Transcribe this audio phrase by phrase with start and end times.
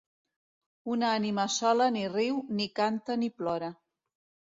[0.93, 3.71] Una ànima sola ni riu, ni canta, ni plora.